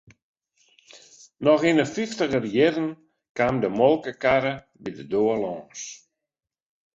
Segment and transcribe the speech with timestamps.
[1.43, 2.89] Noch yn 'e fyftiger jierren
[3.37, 5.81] kaam de molkekarre by de doar lâns.